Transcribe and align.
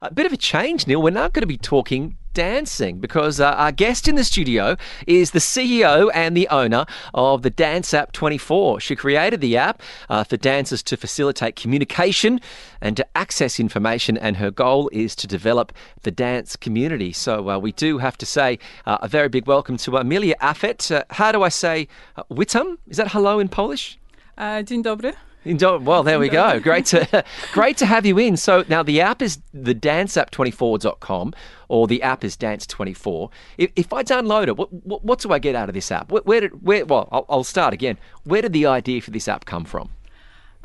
A 0.00 0.14
bit 0.14 0.26
of 0.26 0.32
a 0.32 0.36
change, 0.36 0.86
Neil. 0.86 1.02
We're 1.02 1.10
now 1.10 1.26
going 1.26 1.40
to 1.42 1.46
be 1.48 1.56
talking 1.58 2.16
dancing 2.32 3.00
because 3.00 3.40
uh, 3.40 3.50
our 3.50 3.72
guest 3.72 4.06
in 4.06 4.14
the 4.14 4.22
studio 4.22 4.76
is 5.08 5.32
the 5.32 5.40
CEO 5.40 6.08
and 6.14 6.36
the 6.36 6.46
owner 6.50 6.86
of 7.14 7.42
the 7.42 7.50
Dance 7.50 7.92
App 7.92 8.12
24. 8.12 8.78
She 8.78 8.94
created 8.94 9.40
the 9.40 9.56
app 9.56 9.82
uh, 10.08 10.22
for 10.22 10.36
dancers 10.36 10.84
to 10.84 10.96
facilitate 10.96 11.56
communication 11.56 12.40
and 12.80 12.96
to 12.96 13.04
access 13.16 13.58
information, 13.58 14.16
and 14.16 14.36
her 14.36 14.52
goal 14.52 14.88
is 14.92 15.16
to 15.16 15.26
develop 15.26 15.72
the 16.02 16.12
dance 16.12 16.54
community. 16.54 17.12
So 17.12 17.50
uh, 17.50 17.58
we 17.58 17.72
do 17.72 17.98
have 17.98 18.16
to 18.18 18.26
say 18.26 18.60
uh, 18.86 18.98
a 19.02 19.08
very 19.08 19.28
big 19.28 19.48
welcome 19.48 19.78
to 19.78 19.96
Emilia 19.96 20.36
Afet. 20.40 20.94
Uh, 20.94 21.02
how 21.10 21.32
do 21.32 21.42
I 21.42 21.48
say 21.48 21.88
uh, 22.14 22.22
witam? 22.30 22.78
Is 22.86 22.98
that 22.98 23.10
hello 23.10 23.40
in 23.40 23.48
Polish? 23.48 23.98
Dzień 24.38 24.84
dobry. 24.84 25.27
Well, 25.44 26.02
there 26.02 26.18
we 26.18 26.28
go. 26.28 26.60
Great 26.60 26.86
to 26.86 27.24
great 27.52 27.76
to 27.78 27.86
have 27.86 28.04
you 28.04 28.18
in. 28.18 28.36
So 28.36 28.64
now 28.68 28.82
the 28.82 29.00
app 29.00 29.22
is 29.22 29.38
the 29.54 29.74
danceapp24.com 29.74 31.34
or 31.68 31.86
the 31.86 32.02
app 32.02 32.24
is 32.24 32.36
dance24. 32.36 33.30
If, 33.56 33.70
if 33.76 33.92
I 33.92 34.02
download 34.02 34.48
it, 34.48 34.56
what, 34.56 34.72
what, 34.72 35.04
what 35.04 35.18
do 35.20 35.32
I 35.32 35.38
get 35.38 35.54
out 35.54 35.68
of 35.68 35.74
this 35.74 35.90
app? 35.92 36.10
Where, 36.10 36.22
where 36.22 36.40
did 36.40 36.62
where? 36.62 36.84
Well, 36.84 37.08
I'll, 37.12 37.26
I'll 37.28 37.44
start 37.44 37.72
again. 37.72 37.98
Where 38.24 38.42
did 38.42 38.52
the 38.52 38.66
idea 38.66 39.00
for 39.00 39.10
this 39.10 39.28
app 39.28 39.44
come 39.44 39.64
from? 39.64 39.90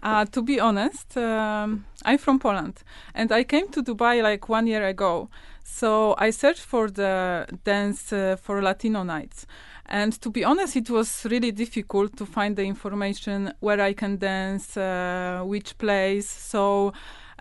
Uh, 0.01 0.25
to 0.25 0.41
be 0.41 0.59
honest, 0.59 1.15
um, 1.15 1.85
I'm 2.03 2.17
from 2.17 2.37
Poland 2.37 2.83
and 3.15 3.31
I 3.31 3.45
came 3.45 3.69
to 3.69 3.81
Dubai 3.81 4.21
like 4.21 4.49
one 4.49 4.67
year 4.67 4.85
ago. 4.85 5.29
So 5.63 6.13
I 6.17 6.31
searched 6.31 6.63
for 6.63 6.89
the 6.89 7.47
dance 7.63 8.11
uh, 8.11 8.35
for 8.35 8.61
Latino 8.61 9.03
nights. 9.03 9.45
And 9.85 10.13
to 10.21 10.29
be 10.29 10.43
honest, 10.43 10.75
it 10.75 10.89
was 10.89 11.25
really 11.29 11.51
difficult 11.51 12.15
to 12.17 12.25
find 12.25 12.55
the 12.55 12.63
information 12.63 13.53
where 13.59 13.81
I 13.81 13.93
can 13.93 14.17
dance, 14.17 14.77
uh, 14.77 15.43
which 15.45 15.77
place. 15.77 16.29
So, 16.29 16.93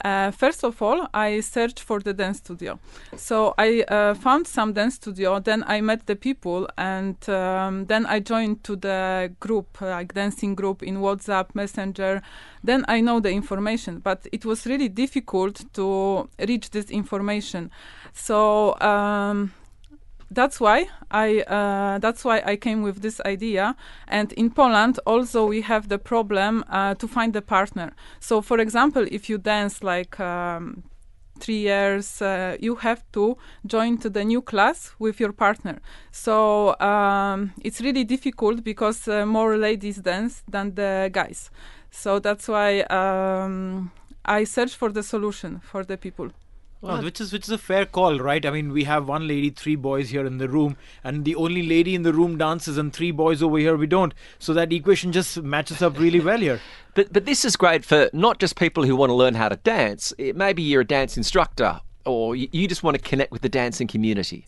uh, 0.05 0.33
first 0.33 0.65
of 0.65 0.83
all, 0.83 1.07
I 1.15 1.41
searched 1.41 1.81
for 1.81 2.01
the 2.01 2.13
dance 2.13 2.39
studio. 2.39 2.79
So 3.17 3.55
I 3.59 3.83
uh, 3.83 4.15
found 4.15 4.49
some 4.49 4.73
dance 4.73 4.97
studio. 4.97 5.39
Then 5.39 5.65
I 5.67 5.81
met 5.81 6.07
the 6.07 6.17
people, 6.17 6.69
and 6.77 7.17
um, 7.29 7.87
then 7.87 8.07
I 8.07 8.19
joined 8.19 8.65
to 8.65 8.77
the 8.77 9.33
group, 9.39 9.81
like 9.81 10.15
dancing 10.15 10.55
group 10.55 10.83
in 10.83 10.97
WhatsApp, 10.97 11.55
Messenger. 11.55 12.23
Then 12.65 12.85
I 12.89 13.01
know 13.01 13.21
the 13.21 13.31
information, 13.31 14.01
but 14.01 14.27
it 14.33 14.45
was 14.45 14.67
really 14.67 14.89
difficult 14.89 15.65
to 15.75 16.29
reach 16.39 16.71
this 16.71 16.91
information. 16.91 17.71
So. 18.13 18.79
Um, 18.81 19.53
that's 20.33 20.61
why 20.61 20.89
I 21.11 21.41
uh, 21.43 21.99
that's 21.99 22.25
why 22.25 22.43
I 22.45 22.57
came 22.57 22.83
with 22.83 23.03
this 23.03 23.21
idea. 23.25 23.77
And 24.09 24.33
in 24.33 24.51
Poland, 24.51 24.99
also 25.07 25.47
we 25.47 25.63
have 25.63 25.89
the 25.89 25.99
problem 25.99 26.65
uh, 26.69 26.95
to 26.95 27.09
find 27.09 27.33
the 27.33 27.43
partner. 27.43 27.93
So, 28.21 28.41
for 28.41 28.59
example, 28.59 29.07
if 29.11 29.29
you 29.29 29.39
dance 29.39 29.83
like 29.83 30.19
um, 30.21 30.85
three 31.39 31.59
years, 31.59 32.23
uh, 32.23 32.57
you 32.61 32.77
have 32.77 33.03
to 33.13 33.37
join 33.67 33.99
to 33.99 34.11
the 34.11 34.25
new 34.25 34.43
class 34.43 34.95
with 34.99 35.21
your 35.21 35.33
partner. 35.33 35.81
So 36.11 36.79
um, 36.81 37.53
it's 37.61 37.81
really 37.81 38.05
difficult 38.05 38.63
because 38.63 39.09
uh, 39.09 39.27
more 39.27 39.57
ladies 39.57 39.97
dance 39.97 40.43
than 40.49 40.75
the 40.75 41.11
guys. 41.13 41.51
So 41.91 42.19
that's 42.21 42.49
why 42.49 42.81
um, 42.83 43.91
I 44.25 44.45
search 44.45 44.77
for 44.77 44.91
the 44.91 45.03
solution 45.03 45.61
for 45.61 45.85
the 45.85 45.97
people. 45.97 46.31
Well, 46.83 47.01
which 47.01 47.21
is 47.21 47.33
which 47.33 47.45
is 47.45 47.51
a 47.51 47.59
fair 47.59 47.87
call, 47.87 48.19
right? 48.19 48.45
I 48.45 48.51
mean, 48.51 48.73
we 48.73 48.83
have 48.85 49.07
one 49.07 49.29
lady, 49.29 49.51
three 49.51 49.77
boys 49.77 50.11
here 50.11 50.27
in 50.27 50.39
the 50.39 50.49
room, 50.49 50.77
and 51.05 51.25
the 51.25 51.37
only 51.37 51.63
lady 51.63 51.95
in 51.95 52.03
the 52.03 52.13
room 52.13 52.37
dances, 52.37 52.77
and 52.77 52.93
three 52.93 53.13
boys 53.13 53.41
over 53.41 53.57
here 53.57 53.77
we 53.77 53.87
don't. 53.87 54.13
So 54.41 54.53
that 54.55 54.73
equation 54.73 55.13
just 55.13 55.41
matches 55.41 55.81
up 55.81 55.97
really 55.99 56.21
well 56.21 56.39
here. 56.39 56.61
But 56.95 57.13
but 57.13 57.25
this 57.25 57.45
is 57.45 57.57
great 57.57 57.85
for 57.85 58.11
not 58.13 58.39
just 58.39 58.57
people 58.57 58.85
who 58.85 58.97
want 58.97 59.11
to 59.11 59.15
learn 59.15 59.35
how 59.35 59.49
to 59.49 59.57
dance. 59.57 60.13
It, 60.19 60.37
maybe 60.37 60.63
you're 60.63 60.83
a 60.83 60.87
dance 60.87 61.17
instructor, 61.17 61.81
or 62.05 62.37
you, 62.37 62.49
you 62.53 62.67
just 62.69 62.83
want 62.83 62.97
to 62.97 63.09
connect 63.11 63.31
with 63.33 63.43
the 63.43 63.49
dancing 63.49 63.87
community. 63.87 64.47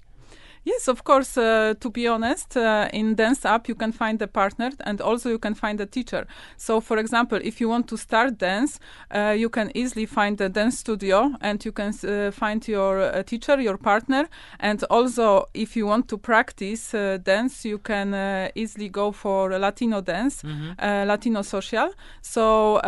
Yes, 0.64 0.88
of 0.88 1.04
course. 1.04 1.36
Uh, 1.36 1.75
to 1.78 1.91
be 1.91 2.08
honest, 2.08 2.56
uh, 2.56 2.88
in 2.91 3.14
Dance 3.14 3.44
App 3.44 3.69
you 3.69 3.75
can 3.75 3.92
find 3.92 4.20
a 4.22 4.26
partner 4.26 4.70
and 4.80 4.98
also 5.02 5.28
you 5.28 5.38
can 5.38 5.54
find 5.54 5.78
a 5.78 5.84
teacher. 5.84 6.26
So, 6.56 6.80
for 6.80 6.97
example, 6.97 7.38
if 7.42 7.60
you 7.60 7.69
want 7.69 7.86
to 7.88 7.98
start 7.98 8.38
dance, 8.38 8.80
uh, 9.14 9.34
you 9.36 9.50
can 9.50 9.70
easily 9.75 10.06
find 10.06 10.41
a 10.41 10.48
dance 10.48 10.78
studio 10.78 11.34
and 11.42 11.62
you 11.62 11.72
can 11.72 11.92
uh, 12.02 12.30
find 12.30 12.66
your 12.66 13.00
uh, 13.00 13.22
teacher, 13.25 13.60
your 13.60 13.76
partner. 13.76 14.26
And 14.58 14.82
also, 14.84 15.48
if 15.52 15.76
you 15.76 15.86
want 15.86 16.08
to 16.08 16.16
practice 16.16 16.94
uh, 16.94 17.19
dance, 17.22 17.66
you 17.66 17.78
can 17.78 18.14
easily 18.54 18.88
go 18.88 19.12
for 19.12 19.58
Latino 19.58 20.00
dance, 20.00 20.42
mm-hmm. 20.42 21.08
Latino 21.08 21.42
social. 21.42 21.91
So, 22.22 22.81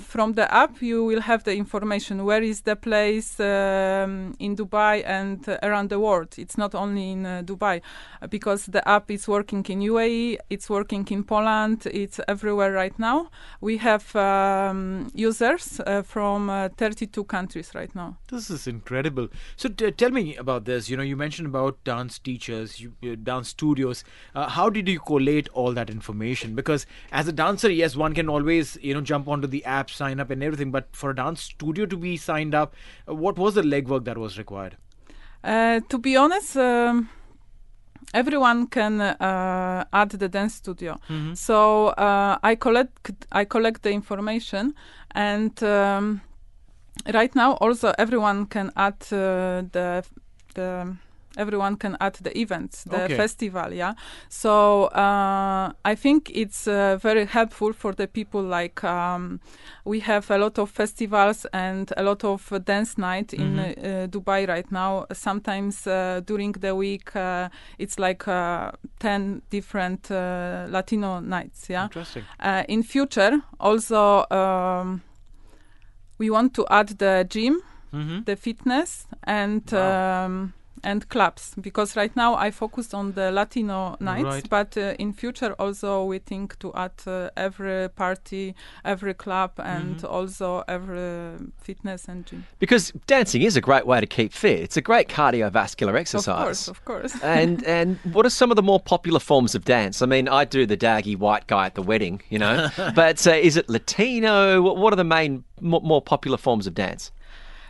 from 0.00 0.32
the 0.32 0.52
app, 0.52 0.82
you 0.82 1.04
will 1.04 1.20
have 1.20 1.44
the 1.44 1.54
information 1.54 2.24
where 2.24 2.42
is 2.42 2.62
the 2.62 2.74
place 2.74 3.38
um, 3.38 4.34
in 4.40 4.56
Dubai 4.56 5.04
and 5.06 5.46
around 5.62 5.90
the 5.90 6.00
world. 6.00 6.34
It's 6.38 6.58
not 6.58 6.74
only 6.74 7.03
in 7.12 7.26
uh, 7.26 7.42
Dubai 7.44 7.80
uh, 8.22 8.26
because 8.26 8.66
the 8.66 8.86
app 8.88 9.10
is 9.10 9.28
working 9.28 9.64
in 9.68 9.80
UAE, 9.80 10.38
it's 10.50 10.68
working 10.70 11.06
in 11.10 11.24
Poland, 11.24 11.86
it's 11.86 12.20
everywhere 12.28 12.72
right 12.72 12.98
now. 12.98 13.30
We 13.60 13.76
have 13.78 14.14
um, 14.16 15.10
users 15.14 15.80
uh, 15.80 16.02
from 16.02 16.48
32 16.76 17.24
countries 17.24 17.70
right 17.74 17.94
now. 17.94 18.16
This 18.28 18.50
is 18.50 18.66
incredible. 18.66 19.28
So 19.56 19.68
t- 19.68 19.90
tell 19.90 20.10
me 20.10 20.36
about 20.36 20.64
this. 20.64 20.88
You 20.88 20.96
know, 20.96 21.02
you 21.02 21.16
mentioned 21.16 21.46
about 21.46 21.82
dance 21.84 22.18
teachers, 22.18 22.80
you, 22.80 22.92
uh, 23.02 23.16
dance 23.22 23.48
studios. 23.48 24.04
Uh, 24.34 24.48
how 24.48 24.70
did 24.70 24.88
you 24.88 25.00
collate 25.00 25.48
all 25.52 25.72
that 25.72 25.90
information? 25.90 26.54
Because 26.54 26.86
as 27.12 27.28
a 27.28 27.32
dancer, 27.32 27.70
yes, 27.70 27.96
one 27.96 28.14
can 28.14 28.28
always 28.28 28.76
you 28.80 28.94
know 28.94 29.00
jump 29.00 29.28
onto 29.28 29.46
the 29.46 29.64
app, 29.64 29.90
sign 29.90 30.20
up, 30.20 30.30
and 30.30 30.42
everything. 30.42 30.70
But 30.70 30.88
for 30.92 31.10
a 31.10 31.16
dance 31.16 31.42
studio 31.42 31.86
to 31.86 31.96
be 31.96 32.16
signed 32.16 32.54
up, 32.54 32.74
uh, 33.08 33.14
what 33.14 33.38
was 33.38 33.54
the 33.54 33.62
legwork 33.62 34.04
that 34.04 34.18
was 34.18 34.38
required? 34.38 34.76
Uh, 35.44 35.80
to 35.88 35.98
be 35.98 36.16
honest, 36.16 36.56
um, 36.56 37.08
everyone 38.14 38.66
can 38.66 39.00
uh, 39.00 39.84
add 39.92 40.10
the 40.10 40.28
dance 40.28 40.54
studio. 40.54 40.98
Mm-hmm. 41.08 41.34
So 41.34 41.88
uh, 41.88 42.38
I 42.42 42.54
collect 42.54 43.10
I 43.30 43.44
collect 43.44 43.82
the 43.82 43.90
information, 43.90 44.74
and 45.10 45.62
um, 45.62 46.22
right 47.12 47.34
now 47.34 47.52
also 47.60 47.92
everyone 47.98 48.46
can 48.46 48.70
add 48.74 48.96
uh, 49.12 49.62
the 49.72 50.04
the 50.54 50.96
everyone 51.36 51.76
can 51.76 51.96
add 52.00 52.14
the 52.22 52.36
events 52.38 52.84
the 52.84 52.96
Okay. 53.04 53.16
festival 53.16 53.72
yeah 53.72 53.94
so 54.28 54.84
uh, 54.86 55.72
i 55.84 55.94
think 55.94 56.30
it's 56.34 56.66
uh, 56.68 56.96
very 57.02 57.24
helpful 57.26 57.72
for 57.72 57.92
the 57.94 58.06
people 58.06 58.42
like 58.42 58.82
um, 58.84 59.40
we 59.84 60.00
have 60.00 60.30
a 60.30 60.38
lot 60.38 60.58
of 60.58 60.70
festivals 60.70 61.46
and 61.52 61.92
a 61.96 62.02
lot 62.02 62.24
of 62.24 62.52
dance 62.64 62.96
night 62.98 63.32
in 63.34 63.58
uh, 63.58 63.62
uh, 63.78 64.06
dubai 64.06 64.46
right 64.48 64.70
now 64.72 65.06
sometimes 65.12 65.86
uh, 65.86 66.20
during 66.26 66.52
the 66.52 66.74
week 66.74 67.14
uh, 67.16 67.48
it's 67.78 67.98
like 67.98 68.26
uh, 68.28 68.70
10 69.00 69.42
different 69.50 70.10
uh, 70.10 70.66
latino 70.68 71.20
nights 71.20 71.68
yeah 71.68 71.84
Interesting. 71.84 72.24
uh, 72.40 72.62
in 72.68 72.82
future 72.82 73.40
also 73.60 74.24
um, 74.30 75.02
we 76.18 76.30
want 76.30 76.54
to 76.54 76.66
add 76.70 76.88
the 76.98 77.26
gym 77.28 77.60
Mm-hmm. 77.92 78.24
the 78.24 78.34
fitness 78.34 79.06
and 79.22 79.72
um, 79.72 80.52
and 80.84 81.08
clubs 81.08 81.54
because 81.60 81.96
right 81.96 82.14
now 82.16 82.34
I 82.34 82.50
focus 82.50 82.94
on 82.94 83.12
the 83.14 83.30
Latino 83.32 83.96
nights, 84.00 84.24
Right. 84.24 84.50
but 84.50 84.76
uh, 84.76 84.94
in 84.98 85.12
future 85.12 85.54
also 85.58 86.04
we 86.04 86.18
think 86.18 86.58
to 86.58 86.72
add 86.74 86.92
uh, 87.06 87.30
every 87.36 87.88
party, 87.88 88.54
every 88.84 89.14
club, 89.14 89.52
and 89.58 89.96
Mm-hmm. 89.96 90.06
also 90.16 90.62
every 90.68 91.38
fitness 91.62 92.08
and 92.08 92.26
gym. 92.26 92.44
Because 92.58 92.92
dancing 93.06 93.42
is 93.42 93.56
a 93.56 93.60
great 93.60 93.86
way 93.86 94.00
to 94.00 94.06
keep 94.06 94.32
fit. 94.32 94.60
It's 94.60 94.76
a 94.76 94.80
great 94.82 95.08
cardiovascular 95.08 95.94
exercise. 95.94 96.38
Of 96.38 96.44
course, 96.44 96.68
of 96.68 96.84
course. 97.12 97.22
and 97.22 97.64
and 97.64 97.98
what 98.14 98.26
are 98.26 98.30
some 98.30 98.50
of 98.52 98.56
the 98.56 98.62
more 98.62 98.80
popular 98.80 99.20
forms 99.20 99.54
of 99.54 99.64
dance? 99.64 100.02
I 100.02 100.06
mean, 100.06 100.28
I 100.28 100.44
do 100.44 100.66
the 100.66 100.76
daggy 100.76 101.16
white 101.16 101.46
guy 101.46 101.66
at 101.66 101.74
the 101.74 101.82
wedding, 101.82 102.22
you 102.30 102.38
know. 102.38 102.68
but 102.94 103.26
uh, 103.26 103.30
is 103.32 103.56
it 103.56 103.68
Latino? 103.68 104.60
What, 104.62 104.76
what 104.76 104.92
are 104.92 104.96
the 104.96 105.04
main 105.04 105.44
more, 105.60 105.80
more 105.80 106.02
popular 106.02 106.36
forms 106.38 106.66
of 106.66 106.74
dance? 106.74 107.10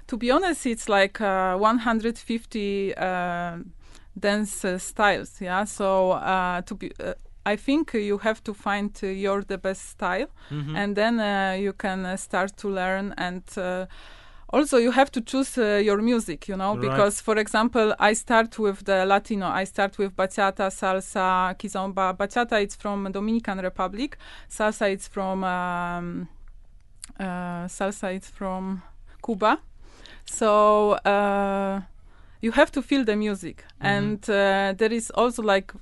To 0.06 0.16
be 0.16 0.30
honest, 0.30 0.66
it's 0.66 0.88
like 0.88 1.20
uh, 1.20 1.56
150 1.56 2.94
uh, 2.96 3.58
dance 4.18 4.64
uh, 4.64 4.78
styles. 4.78 5.40
Yeah, 5.40 5.64
so 5.64 6.12
uh, 6.12 6.62
to 6.62 6.74
be. 6.74 6.92
Uh, 7.00 7.14
I 7.46 7.56
think 7.56 7.92
you 7.92 8.16
have 8.18 8.42
to 8.44 8.54
find 8.54 8.90
uh, 9.02 9.06
your 9.08 9.42
the 9.42 9.58
best 9.58 9.90
style, 9.90 10.28
and 10.76 10.96
then 10.96 11.20
uh, 11.20 11.56
you 11.60 11.74
can 11.74 12.06
uh, 12.06 12.16
start 12.16 12.56
to 12.56 12.68
learn. 12.70 13.12
And 13.18 13.42
uh, 13.58 13.84
also, 14.48 14.78
you 14.78 14.92
have 14.92 15.10
to 15.12 15.20
choose 15.20 15.58
uh, 15.58 15.76
your 15.84 16.00
music. 16.00 16.48
You 16.48 16.56
know, 16.56 16.74
Right. 16.74 16.80
because 16.88 17.20
for 17.20 17.36
example, 17.36 17.94
I 18.00 18.14
start 18.14 18.58
with 18.58 18.84
the 18.86 19.04
Latino. 19.04 19.46
I 19.48 19.64
start 19.64 19.98
with 19.98 20.16
bachata, 20.16 20.70
salsa, 20.70 21.54
kizomba. 21.58 22.16
Bachata 22.16 22.62
it's 22.62 22.76
from 22.76 23.12
Dominican 23.12 23.58
Republic. 23.58 24.16
Salsa 24.48 24.90
it's 24.90 25.06
from 25.08 25.44
um, 25.44 26.28
uh, 27.20 27.68
salsa 27.68 28.14
it's 28.14 28.28
from 28.30 28.80
Cuba. 29.22 29.58
So 30.26 30.92
uh, 31.04 31.80
you 32.40 32.52
have 32.52 32.70
to 32.72 32.82
feel 32.82 33.04
the 33.04 33.16
music, 33.16 33.64
Mm-hmm. 33.80 33.86
and 33.86 34.30
uh, 34.30 34.74
there 34.76 34.92
is 34.92 35.10
also 35.10 35.42
like. 35.42 35.72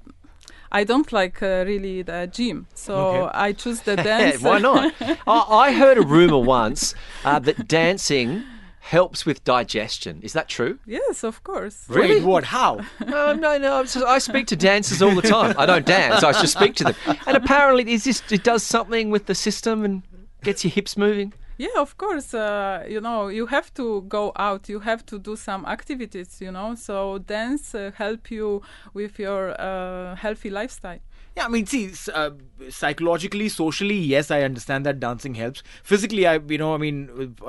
I 0.74 0.84
don't 0.84 1.12
like 1.12 1.42
uh, 1.42 1.64
really 1.66 2.00
the 2.02 2.26
gym, 2.32 2.66
so 2.74 2.94
Okay. 2.94 3.30
I 3.34 3.52
choose 3.52 3.80
the 3.82 3.94
dance. 4.10 4.40
Why 4.40 4.58
not? 4.58 4.94
I, 5.26 5.66
I 5.66 5.72
heard 5.72 5.98
a 5.98 6.02
rumor 6.02 6.38
once 6.60 6.94
uh, 7.26 7.38
that 7.40 7.68
dancing 7.68 8.42
helps 8.80 9.26
with 9.26 9.44
digestion. 9.44 10.20
Is 10.22 10.32
that 10.32 10.48
true? 10.48 10.78
yes, 10.86 11.24
of 11.24 11.42
course. 11.44 11.84
Really? 11.88 12.14
Wait, 12.20 12.24
what? 12.24 12.44
How? 12.44 12.80
No, 13.06 13.34
no, 13.34 13.58
no. 13.58 13.80
I'm 13.80 13.86
I 14.06 14.18
speak 14.18 14.46
to 14.46 14.56
dancers 14.56 15.02
all 15.02 15.14
the 15.14 15.20
time. 15.28 15.54
I 15.58 15.66
don't 15.66 15.84
dance. 15.84 16.24
I 16.24 16.32
just 16.32 16.54
speak 16.54 16.74
to 16.76 16.84
them. 16.84 16.94
And 17.26 17.36
apparently, 17.36 17.92
is 17.92 18.04
this 18.04 18.22
it 18.32 18.42
does 18.42 18.62
something 18.62 19.10
with 19.10 19.26
the 19.26 19.34
system 19.34 19.84
and 19.84 20.02
gets 20.42 20.64
your 20.64 20.70
hips 20.72 20.96
moving. 20.96 21.34
Yeah, 21.58 21.78
of 21.78 21.96
course. 21.96 22.34
Uh, 22.34 22.84
you 22.88 23.00
know, 23.00 23.28
you 23.28 23.46
have 23.46 23.72
to 23.74 24.02
go 24.02 24.32
out. 24.36 24.68
You 24.68 24.80
have 24.80 25.04
to 25.06 25.18
do 25.18 25.36
some 25.36 25.64
activities. 25.66 26.40
You 26.40 26.52
know, 26.52 26.74
so 26.74 27.18
dance 27.18 27.74
uh, 27.74 27.92
help 27.94 28.30
you 28.30 28.62
with 28.94 29.18
your 29.18 29.60
uh, 29.60 30.16
healthy 30.16 30.50
lifestyle. 30.50 30.98
Yeah, 31.34 31.46
I 31.46 31.48
mean, 31.48 31.64
see, 31.64 31.90
uh, 32.12 32.32
psychologically, 32.68 33.48
socially, 33.48 33.96
yes, 33.96 34.30
I 34.30 34.42
understand 34.42 34.84
that 34.84 35.00
dancing 35.00 35.34
helps. 35.34 35.62
Physically, 35.82 36.26
I, 36.26 36.34
you 36.46 36.58
know, 36.58 36.74
I 36.74 36.76
mean, 36.76 37.36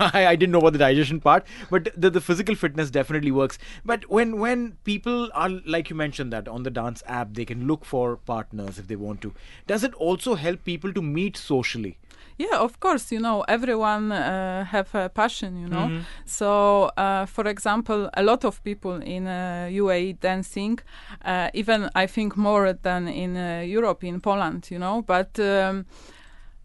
I, 0.00 0.26
I 0.26 0.34
didn't 0.34 0.50
know 0.50 0.58
about 0.58 0.72
the 0.72 0.80
digestion 0.80 1.20
part, 1.20 1.46
but 1.70 1.88
the, 1.96 2.10
the 2.10 2.20
physical 2.20 2.56
fitness 2.56 2.90
definitely 2.90 3.30
works. 3.30 3.58
But 3.84 4.10
when 4.10 4.40
when 4.40 4.76
people 4.82 5.30
are, 5.34 5.50
like 5.64 5.88
you 5.88 5.94
mentioned, 5.94 6.32
that 6.32 6.48
on 6.48 6.64
the 6.64 6.70
dance 6.70 7.04
app, 7.06 7.34
they 7.34 7.44
can 7.44 7.68
look 7.68 7.84
for 7.84 8.16
partners 8.16 8.76
if 8.76 8.88
they 8.88 8.96
want 8.96 9.20
to. 9.20 9.32
Does 9.68 9.84
it 9.84 9.94
also 9.94 10.34
help 10.34 10.64
people 10.64 10.92
to 10.92 11.00
meet 11.00 11.36
socially? 11.36 11.98
Yeah, 12.38 12.58
of 12.58 12.78
course. 12.80 13.10
You 13.12 13.20
know, 13.20 13.44
everyone 13.48 14.12
uh, 14.12 14.64
have 14.64 14.94
a 14.94 15.08
passion. 15.08 15.56
You 15.56 15.68
know, 15.68 15.88
Mm-hmm. 15.88 16.02
so 16.24 16.90
uh, 16.96 17.26
for 17.26 17.46
example, 17.46 18.10
a 18.14 18.22
lot 18.22 18.44
of 18.44 18.62
people 18.62 19.02
in 19.02 19.26
uh, 19.26 19.68
UAE 19.70 20.20
dancing, 20.20 20.78
uh, 21.24 21.48
even 21.54 21.88
I 21.94 22.06
think 22.06 22.36
more 22.36 22.72
than 22.72 23.08
in 23.08 23.36
uh, 23.36 23.62
Europe, 23.66 24.04
in 24.04 24.20
Poland. 24.20 24.68
You 24.70 24.78
know, 24.78 25.02
but 25.02 25.38
um, 25.38 25.86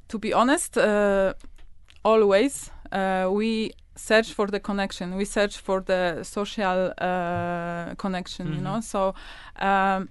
to 0.08 0.20
be 0.20 0.34
honest, 0.34 0.78
uh, 0.78 1.34
always 2.04 2.72
uh, 2.92 3.30
we 3.32 3.72
search 3.96 4.34
for 4.34 4.48
the 4.48 4.60
connection. 4.60 5.16
We 5.16 5.26
search 5.26 5.58
for 5.58 5.82
the 5.82 6.24
social 6.24 6.94
uh, 6.98 7.96
connection. 7.96 8.54
You 8.54 8.62
know, 8.62 8.82
so 8.82 9.14
um, 9.60 10.10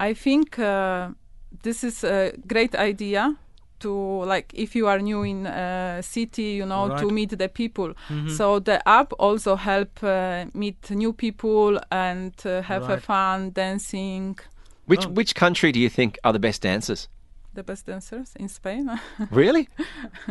I 0.00 0.14
think 0.14 0.58
uh, 0.58 1.10
this 1.62 1.84
is 1.84 2.04
a 2.04 2.32
great 2.46 2.74
idea 2.74 3.36
to 3.80 3.92
like 4.24 4.52
if 4.54 4.74
you 4.76 4.86
are 4.86 4.98
new 5.00 5.22
in 5.22 5.46
a 5.46 6.02
city 6.02 6.50
you 6.60 6.66
know 6.66 6.96
to 6.98 7.10
meet 7.10 7.30
the 7.38 7.48
people 7.48 7.94
so 8.28 8.58
the 8.60 8.78
app 8.88 9.12
also 9.18 9.56
help 9.56 10.02
uh, 10.02 10.44
meet 10.54 10.90
new 10.90 11.12
people 11.12 11.78
and 11.90 12.34
uh, 12.44 12.62
have 12.62 12.88
a 12.90 12.98
fun 13.00 13.50
dancing 13.50 14.38
Which 14.86 15.06
which 15.06 15.34
country 15.34 15.72
do 15.72 15.78
you 15.80 15.90
think 15.90 16.18
are 16.24 16.32
the 16.32 16.40
best 16.48 16.62
dancers? 16.62 17.08
the 17.54 17.62
best 17.64 17.86
dancers 17.86 18.28
in 18.36 18.48
spain 18.48 18.88
Really? 19.30 19.68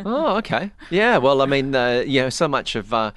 oh, 0.05 0.37
okay. 0.37 0.71
Yeah. 0.89 1.17
Well, 1.17 1.41
I 1.41 1.45
mean, 1.45 1.75
uh, 1.75 2.03
you 2.07 2.21
know, 2.21 2.29
so 2.29 2.47
much 2.47 2.75
of. 2.75 2.93
Uh, 2.93 3.11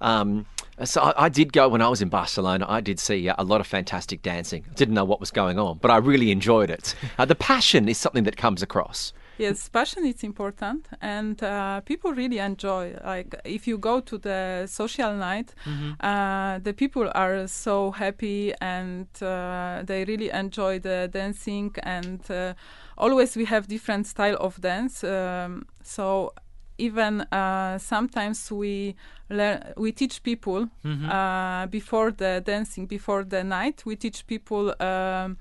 um, 0.00 0.46
so 0.84 1.00
I, 1.02 1.24
I 1.26 1.28
did 1.28 1.52
go 1.52 1.68
when 1.68 1.82
I 1.82 1.88
was 1.88 2.00
in 2.00 2.08
Barcelona. 2.08 2.64
I 2.68 2.80
did 2.80 3.00
see 3.00 3.28
uh, 3.28 3.34
a 3.36 3.44
lot 3.44 3.60
of 3.60 3.66
fantastic 3.66 4.22
dancing. 4.22 4.64
I 4.70 4.74
didn't 4.74 4.94
know 4.94 5.04
what 5.04 5.18
was 5.18 5.32
going 5.32 5.58
on, 5.58 5.78
but 5.82 5.90
I 5.90 5.96
really 5.96 6.30
enjoyed 6.30 6.70
it. 6.70 6.94
Uh, 7.18 7.24
the 7.24 7.34
passion 7.34 7.88
is 7.88 7.98
something 7.98 8.24
that 8.24 8.36
comes 8.36 8.62
across. 8.62 9.12
Yes 9.38 9.68
passion 9.68 10.04
is 10.06 10.22
important 10.24 10.88
and 11.00 11.42
uh, 11.42 11.80
people 11.82 12.12
really 12.12 12.38
enjoy 12.38 12.94
like 13.04 13.34
if 13.44 13.66
you 13.66 13.78
go 13.78 14.00
to 14.00 14.18
the 14.18 14.66
social 14.66 15.14
night 15.14 15.54
uh, 16.00 16.58
the 16.62 16.72
people 16.72 17.10
are 17.14 17.46
so 17.46 17.90
happy 17.92 18.52
and 18.60 19.06
uh, 19.22 19.82
they 19.84 20.04
really 20.04 20.30
enjoy 20.30 20.78
the 20.78 21.08
dancing 21.12 21.70
and 21.82 22.20
uh, 22.30 22.52
always 22.96 23.36
we 23.36 23.44
have 23.44 23.66
different 23.68 24.06
style 24.06 24.36
of 24.40 24.60
dance 24.60 25.04
um, 25.04 25.64
so 25.82 26.32
even 26.78 27.20
uh, 27.32 27.76
sometimes 27.78 28.52
we 28.52 28.94
learn 29.30 29.62
we 29.76 29.90
teach 29.92 30.22
people 30.22 30.68
uh, 31.10 31.66
before 31.66 32.10
the 32.12 32.42
dancing 32.44 32.86
before 32.86 33.24
the 33.24 33.42
night 33.42 33.82
we 33.84 33.96
teach 33.96 34.26
people 34.26 34.74
um, 34.80 35.36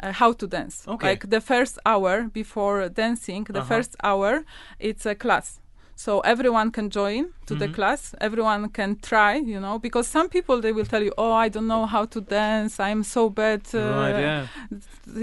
uh, 0.00 0.12
how 0.12 0.32
to 0.32 0.46
dance. 0.46 0.86
Okay. 0.86 1.08
like 1.08 1.30
the 1.30 1.40
first 1.40 1.78
hour 1.84 2.24
before 2.24 2.88
dancing 2.88 3.44
the 3.44 3.62
first 3.62 3.96
hour 4.02 4.44
it's 4.78 5.04
a 5.06 5.14
class 5.14 5.60
so 6.04 6.20
everyone 6.20 6.70
can 6.70 6.86
join 6.90 7.22
to 7.48 7.54
the 7.62 7.68
class 7.76 8.14
everyone 8.20 8.68
can 8.78 8.90
try 9.10 9.32
you 9.52 9.58
know 9.58 9.78
because 9.86 10.06
some 10.06 10.28
people 10.28 10.60
they 10.60 10.72
will 10.76 10.84
tell 10.92 11.02
you 11.02 11.12
oh 11.18 11.32
i 11.32 11.48
don't 11.48 11.66
know 11.66 11.86
how 11.86 12.04
to 12.04 12.20
dance 12.20 12.78
i'm 12.78 13.02
so 13.02 13.22
bad 13.28 13.62
uh, 13.74 13.78
Right, 13.78 14.20
yeah. 14.26 14.46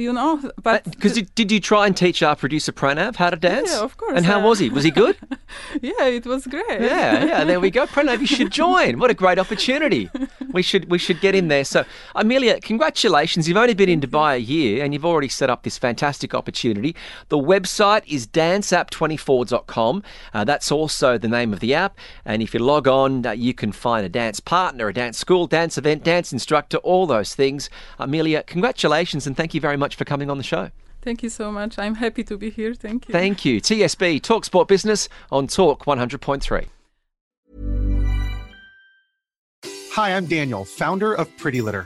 you 0.03 0.12
know 0.12 0.32
but 0.62 0.84
Because 0.84 1.13
did, 1.13 1.34
did 1.36 1.50
you 1.53 1.62
try 1.72 1.86
and 1.88 1.96
teach 1.96 2.20
our 2.27 2.36
producer 2.36 2.72
Pranav 2.72 3.15
how 3.15 3.29
to 3.29 3.36
dance? 3.38 3.72
Yeah, 3.72 3.84
of 3.88 3.96
course, 3.98 4.17
And 4.17 4.25
how 4.25 4.39
uh, 4.39 4.50
was 4.50 4.58
he? 4.60 4.70
Was 4.70 4.84
he 4.84 4.91
good? 4.91 5.15
yeah 5.82 6.05
it 6.20 6.25
was 6.25 6.41
great 6.48 6.82
Yeah, 6.82 7.25
yeah. 7.32 7.44
There 7.44 7.60
we 7.60 7.70
go. 7.70 7.86
Pranav, 7.86 8.20
you 8.20 8.27
should 8.27 8.51
join. 8.51 9.00
What 9.00 9.10
a 9.12 9.13
great 9.13 9.39
opportunity. 9.39 10.10
We 10.51 10.62
should 10.62 10.89
we 10.89 10.98
should 10.98 11.20
get 11.22 11.36
in 11.36 11.48
there. 11.53 11.65
So, 11.65 11.79
Emilia, 12.15 12.60
congratulations. 12.62 13.48
You've 13.48 13.58
only 13.65 13.74
been 13.82 13.89
in 13.89 14.01
Dubai 14.01 14.32
a 14.36 14.44
year, 14.55 14.84
and 14.84 14.94
you've 14.94 15.05
already 15.12 15.27
set 15.29 15.50
up 15.50 15.63
this 15.63 15.77
fantastic 15.77 16.34
opportunity. 16.34 16.96
The 17.29 17.38
website 17.38 18.03
is 18.08 18.22
danceapp24.com. 18.27 20.03
Uh, 20.34 20.44
that's 20.65 20.72
also 20.72 21.15
the 21.19 21.27
name 21.27 21.53
of 21.53 21.60
the 21.60 21.75
app. 21.75 21.95
And 22.25 22.41
if 22.41 22.51
you 22.55 22.60
log 22.60 22.88
on, 22.88 23.24
uh, 23.24 23.31
you 23.34 23.53
can 23.53 23.72
find 23.72 24.03
a 24.03 24.10
dance 24.10 24.39
partner, 24.39 24.88
a 24.88 24.93
dance 24.93 25.15
school, 25.15 25.45
dance 25.45 25.77
event, 25.77 26.03
dance 26.03 26.34
instructor, 26.34 26.77
all 26.77 27.05
those 27.05 27.36
things. 27.36 27.69
Emilia, 28.00 28.41
congratulations, 28.41 29.27
and 29.27 29.38
thank 29.38 29.53
you 29.53 29.62
very 29.62 29.77
much 29.77 29.95
for 29.95 30.05
coming 30.05 30.27
on 30.31 30.39
the 30.39 30.43
show. 30.43 30.72
thank 31.03 31.22
you 31.22 31.29
so 31.29 31.51
much 31.51 31.77
i'm 31.77 31.93
happy 31.95 32.24
to 32.24 32.36
be 32.36 32.50
here 32.50 32.74
thank 32.74 33.07
you 33.07 33.12
Thank 33.12 33.45
you. 33.45 33.62
TSB 33.62 34.24
Talk 34.24 34.43
Sport 34.43 34.67
Business 34.67 35.07
on 35.31 35.45
Talk 35.45 35.86
100.3. 35.86 36.65
Hi, 39.91 40.15
I'm 40.15 40.25
Daniel, 40.25 40.65
founder 40.65 41.13
of 41.13 41.27
Pretty 41.38 41.62
Litter. 41.62 41.86